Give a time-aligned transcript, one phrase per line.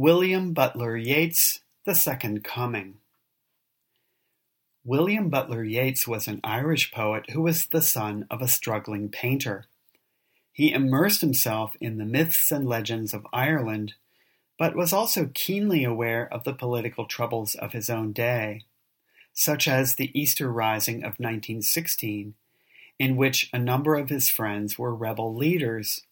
[0.00, 2.98] William Butler Yeats, The Second Coming.
[4.84, 9.64] William Butler Yeats was an Irish poet who was the son of a struggling painter.
[10.52, 13.94] He immersed himself in the myths and legends of Ireland,
[14.56, 18.66] but was also keenly aware of the political troubles of his own day,
[19.32, 22.34] such as the Easter Rising of 1916,
[23.00, 26.02] in which a number of his friends were rebel leaders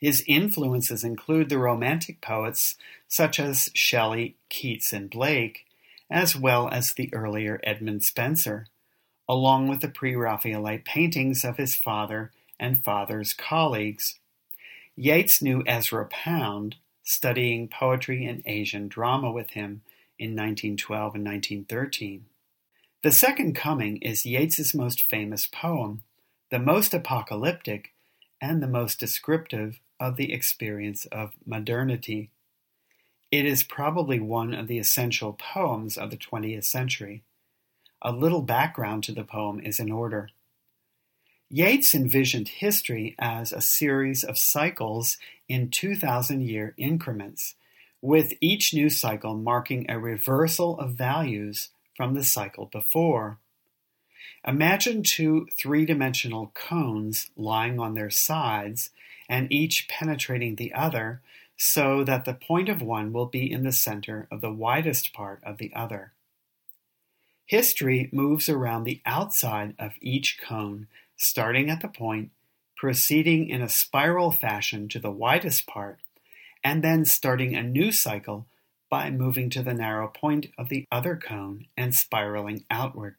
[0.00, 2.74] his influences include the Romantic poets
[3.06, 5.66] such as Shelley, Keats, and Blake,
[6.10, 8.66] as well as the earlier Edmund Spenser,
[9.28, 14.18] along with the pre-Raphaelite paintings of his father and father's colleagues.
[14.96, 19.82] Yeats knew Ezra Pound, studying poetry and Asian drama with him
[20.18, 22.24] in 1912 and 1913.
[23.02, 26.02] The Second Coming is Yeats's most famous poem,
[26.50, 27.92] the most apocalyptic,
[28.40, 32.30] and the most descriptive of the experience of modernity.
[33.30, 37.22] It is probably one of the essential poems of the 20th century.
[38.02, 40.30] A little background to the poem is in order.
[41.50, 47.56] Yeats envisioned history as a series of cycles in 2,000 year increments,
[48.00, 53.38] with each new cycle marking a reversal of values from the cycle before.
[54.46, 58.90] Imagine two three dimensional cones lying on their sides
[59.28, 61.20] and each penetrating the other,
[61.56, 65.40] so that the point of one will be in the center of the widest part
[65.44, 66.12] of the other.
[67.46, 72.30] History moves around the outside of each cone, starting at the point,
[72.76, 75.98] proceeding in a spiral fashion to the widest part,
[76.64, 78.46] and then starting a new cycle
[78.88, 83.16] by moving to the narrow point of the other cone and spiraling outward.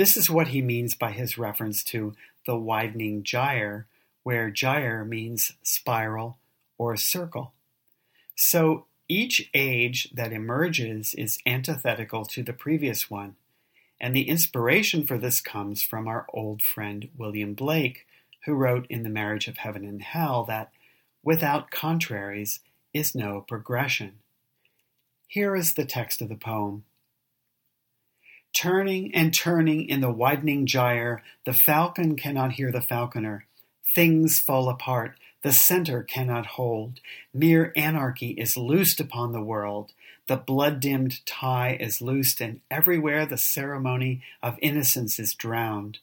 [0.00, 2.14] This is what he means by his reference to
[2.46, 3.86] the widening gyre,
[4.22, 6.38] where gyre means spiral
[6.78, 7.52] or circle.
[8.34, 13.36] So each age that emerges is antithetical to the previous one,
[14.00, 18.06] and the inspiration for this comes from our old friend William Blake,
[18.46, 20.72] who wrote in The Marriage of Heaven and Hell that
[21.22, 22.60] without contraries
[22.94, 24.20] is no progression.
[25.28, 26.84] Here is the text of the poem.
[28.52, 33.46] Turning and turning in the widening gyre, the falcon cannot hear the falconer.
[33.94, 35.16] Things fall apart.
[35.42, 37.00] The center cannot hold.
[37.32, 39.92] Mere anarchy is loosed upon the world.
[40.26, 45.98] The blood dimmed tie is loosed, and everywhere the ceremony of innocence is drowned.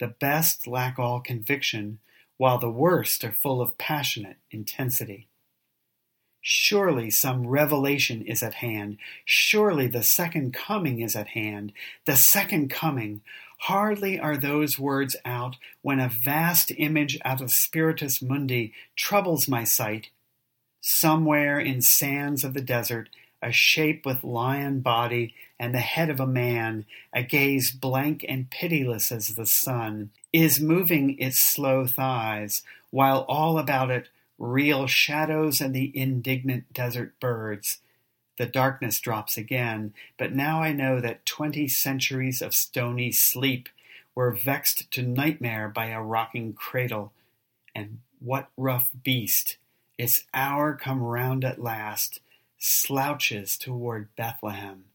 [0.00, 2.00] The best lack all conviction,
[2.36, 5.28] while the worst are full of passionate intensity.
[6.44, 8.98] Surely some revelation is at hand.
[9.24, 11.72] Surely the second coming is at hand.
[12.04, 13.20] The second coming.
[13.60, 19.62] Hardly are those words out when a vast image out of Spiritus Mundi troubles my
[19.62, 20.08] sight.
[20.80, 23.08] Somewhere in sands of the desert,
[23.40, 28.50] a shape with lion body and the head of a man, a gaze blank and
[28.50, 34.08] pitiless as the sun, is moving its slow thighs, while all about it
[34.42, 37.78] reel shadows and the indignant desert birds.
[38.38, 43.68] The darkness drops again, but now I know that twenty centuries of stony sleep
[44.16, 47.12] were vexed to nightmare by a rocking cradle.
[47.74, 49.58] And what rough beast,
[49.96, 52.20] its hour come round at last,
[52.58, 54.86] slouches toward Bethlehem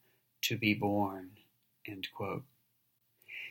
[0.41, 1.29] to be born.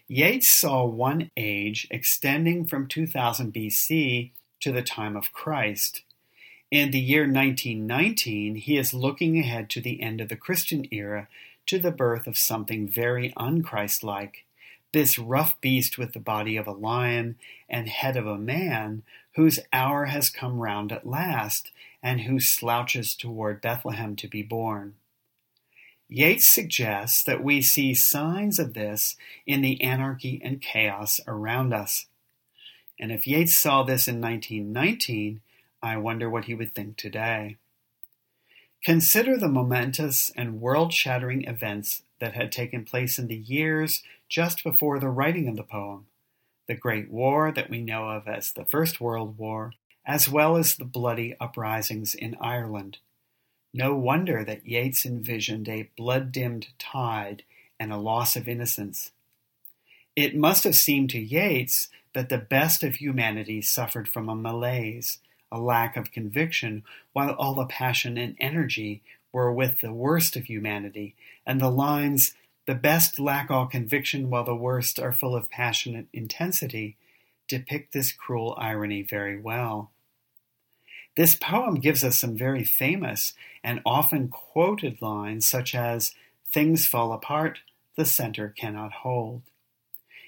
[0.08, 6.02] Yeats saw one age extending from 2000 BC to the time of Christ.
[6.70, 11.28] In the year 1919, he is looking ahead to the end of the Christian era
[11.66, 14.44] to the birth of something very unchristlike.
[14.92, 17.36] This rough beast with the body of a lion
[17.68, 19.02] and head of a man,
[19.34, 21.70] whose hour has come round at last,
[22.02, 24.94] and who slouches toward Bethlehem to be born.
[26.08, 32.06] Yeats suggests that we see signs of this in the anarchy and chaos around us.
[32.98, 35.40] And if Yeats saw this in 1919,
[35.82, 37.56] I wonder what he would think today.
[38.84, 44.64] Consider the momentous and world shattering events that had taken place in the years just
[44.64, 46.06] before the writing of the poem
[46.66, 49.74] the Great War that we know of as the First World War,
[50.04, 52.98] as well as the bloody uprisings in Ireland.
[53.72, 57.44] No wonder that Yeats envisioned a blood dimmed tide
[57.78, 59.12] and a loss of innocence.
[60.16, 65.18] It must have seemed to Yeats that the best of humanity suffered from a malaise,
[65.52, 70.46] a lack of conviction, while all the passion and energy were with the worst of
[70.46, 71.14] humanity,
[71.46, 72.34] and the lines,
[72.66, 76.96] the best lack all conviction while the worst are full of passionate intensity,
[77.46, 79.90] depict this cruel irony very well.
[81.14, 86.14] This poem gives us some very famous and often quoted lines, such as,
[86.50, 87.58] Things fall apart,
[87.96, 89.42] the center cannot hold.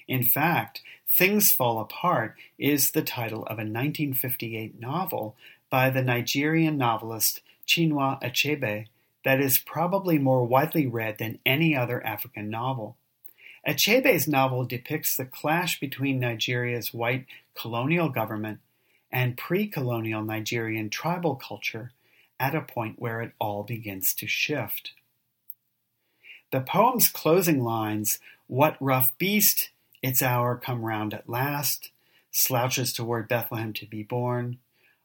[0.09, 0.81] In fact,
[1.19, 5.35] Things Fall Apart is the title of a 1958 novel
[5.69, 8.87] by the Nigerian novelist Chinua Achebe
[9.23, 12.97] that is probably more widely read than any other African novel.
[13.67, 18.61] Achebe's novel depicts the clash between Nigeria's white colonial government
[19.11, 21.91] and pre colonial Nigerian tribal culture
[22.39, 24.93] at a point where it all begins to shift.
[26.51, 28.17] The poem's closing lines,
[28.47, 29.69] What rough beast,
[30.01, 31.91] its hour come round at last,
[32.31, 34.57] slouches toward Bethlehem to be born,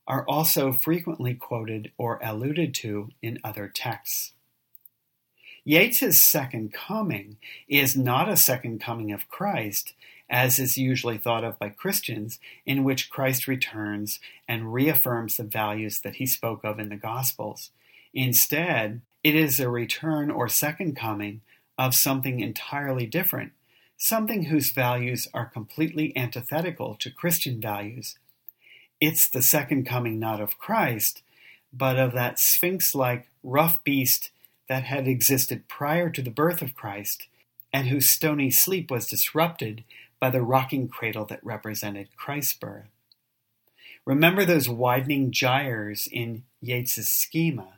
[0.06, 4.32] are also frequently quoted or alluded to in other texts.
[5.64, 7.38] Yeats's second coming
[7.68, 9.94] is not a second coming of Christ,
[10.28, 16.00] as is usually thought of by Christians, in which Christ returns and reaffirms the values
[16.02, 17.70] that he spoke of in the Gospels.
[18.12, 21.40] Instead, it is a return or second coming
[21.78, 23.52] of something entirely different,
[23.96, 28.18] something whose values are completely antithetical to Christian values.
[29.00, 31.22] It's the second coming not of Christ,
[31.72, 34.30] but of that sphinx like rough beast
[34.68, 37.26] that had existed prior to the birth of Christ,
[37.72, 39.84] and whose stony sleep was disrupted
[40.20, 42.88] by the rocking cradle that represented Christ's birth.
[44.06, 47.73] Remember those widening gyres in Yeats's schema,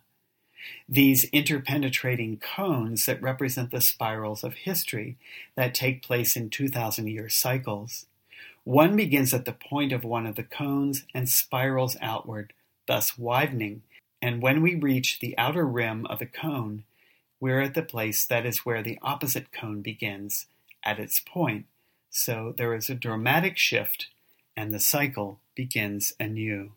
[0.89, 5.17] these interpenetrating cones that represent the spirals of history
[5.55, 8.07] that take place in 2,000 year cycles.
[8.65, 12.53] One begins at the point of one of the cones and spirals outward,
[12.87, 13.83] thus widening
[14.23, 16.85] and when we reach the outer rim of the cone,
[17.39, 20.47] we're at the place that is where the opposite cone begins,
[20.83, 21.67] at its point.
[22.11, 24.09] So there is a dramatic shift,
[24.57, 26.73] and the cycle begins anew.